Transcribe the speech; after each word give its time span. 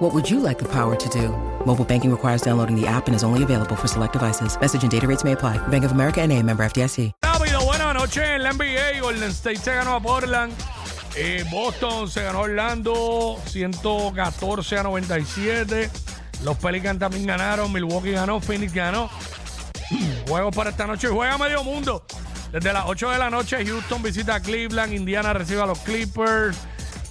What 0.00 0.14
would 0.14 0.30
you 0.30 0.40
like 0.40 0.58
the 0.58 0.64
power 0.64 0.96
to 0.96 1.08
do? 1.10 1.28
Mobile 1.66 1.84
banking 1.84 2.10
requires 2.10 2.40
downloading 2.40 2.74
the 2.74 2.86
app 2.86 3.06
and 3.06 3.14
is 3.14 3.22
only 3.22 3.42
available 3.42 3.76
for 3.76 3.86
select 3.86 4.14
devices. 4.14 4.58
Message 4.58 4.82
and 4.82 4.90
data 4.90 5.06
rates 5.06 5.24
may 5.24 5.32
apply. 5.32 5.58
Bank 5.68 5.84
of 5.84 5.92
America 5.92 6.22
and 6.22 6.32
a 6.32 6.42
member 6.42 6.64
FDIC. 6.64 7.12
Rápido, 7.22 7.92
noches 7.92 8.22
en 8.22 8.42
la 8.42 8.52
NBA. 8.54 9.00
Golden 9.02 9.30
State 9.30 9.58
se 9.58 9.74
ganó 9.74 9.96
a 9.96 10.00
Portland. 10.00 10.54
Eh, 11.16 11.44
Boston 11.50 12.08
se 12.08 12.22
ganó 12.22 12.38
a 12.38 12.42
Orlando 12.42 13.36
114 13.44 14.78
a 14.78 14.82
97. 14.84 15.90
Los 16.44 16.56
Pelicans 16.56 16.98
también 16.98 17.26
ganaron. 17.26 17.70
Milwaukee 17.70 18.12
ganó. 18.12 18.40
Phoenix 18.40 18.72
ganó. 18.72 19.10
Juegos 20.28 20.56
para 20.56 20.70
esta 20.70 20.86
noche. 20.86 21.08
Juega 21.08 21.36
medio 21.36 21.62
mundo. 21.62 22.06
Desde 22.50 22.72
las 22.72 22.84
8 22.86 23.10
de 23.10 23.18
la 23.18 23.28
noche, 23.28 23.66
Houston 23.66 24.02
visita 24.02 24.36
a 24.36 24.40
Cleveland. 24.40 24.94
Indiana 24.94 25.34
recibe 25.34 25.60
a 25.60 25.66
los 25.66 25.78
Clippers. 25.80 26.56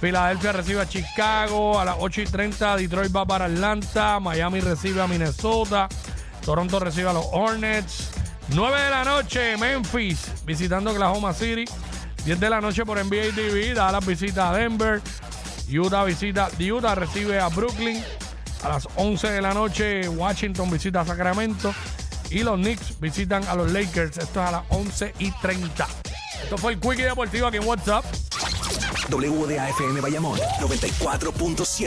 Filadelfia 0.00 0.52
recibe 0.52 0.80
a 0.80 0.88
Chicago. 0.88 1.78
A 1.78 1.84
las 1.84 1.96
8 1.98 2.22
y 2.22 2.24
30, 2.26 2.76
Detroit 2.76 3.14
va 3.14 3.24
para 3.24 3.46
Atlanta. 3.46 4.20
Miami 4.20 4.60
recibe 4.60 5.00
a 5.00 5.06
Minnesota. 5.06 5.88
Toronto 6.44 6.78
recibe 6.78 7.08
a 7.08 7.12
los 7.12 7.26
Hornets. 7.32 8.10
9 8.48 8.82
de 8.82 8.90
la 8.90 9.04
noche, 9.04 9.56
Memphis 9.56 10.44
visitando 10.44 10.90
Oklahoma 10.90 11.32
City. 11.32 11.64
10 12.24 12.40
de 12.40 12.50
la 12.50 12.60
noche 12.60 12.84
por 12.84 13.02
NBA 13.02 13.34
TV. 13.34 13.74
Dallas 13.74 14.04
visita 14.04 14.50
a 14.50 14.56
Denver. 14.56 15.00
Utah 15.70 16.04
visita. 16.04 16.50
Utah 16.58 16.94
recibe 16.94 17.40
a 17.40 17.48
Brooklyn. 17.48 18.02
A 18.62 18.68
las 18.70 18.88
11 18.96 19.30
de 19.30 19.42
la 19.42 19.52
noche, 19.52 20.08
Washington 20.08 20.70
visita 20.70 21.00
a 21.02 21.04
Sacramento. 21.04 21.74
Y 22.30 22.42
los 22.42 22.56
Knicks 22.56 22.98
visitan 22.98 23.44
a 23.44 23.54
los 23.54 23.70
Lakers. 23.72 24.16
Esto 24.18 24.42
es 24.42 24.48
a 24.48 24.50
las 24.50 24.62
11 24.70 25.14
y 25.18 25.30
30. 25.30 25.86
Esto 26.42 26.58
fue 26.58 26.72
el 26.72 26.80
Quickie 26.80 27.02
Deportivo 27.02 27.46
aquí 27.46 27.58
en 27.58 27.66
WhatsApp. 27.66 28.04
WDAFM 29.10 30.00
Bayamón 30.00 30.38
94.7. 30.60 31.82